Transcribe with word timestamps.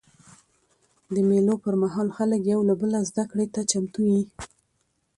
د 1.13 1.15
مېلو 1.29 1.55
پر 1.63 1.73
مهال 1.83 2.07
خلک 2.17 2.41
یو 2.51 2.61
له 2.69 2.73
بله 2.81 2.99
زدهکړې 3.09 3.45
ته 3.53 3.61
چمتو 3.71 4.01
يي. 4.11 4.23